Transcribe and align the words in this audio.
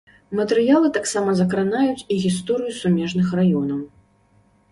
Матэрыялы 0.37 0.87
таксама 0.97 1.33
закранаюць 1.41 2.05
і 2.15 2.17
гісторыю 2.23 2.71
сумежных 2.81 3.27
раёнаў. 3.41 3.85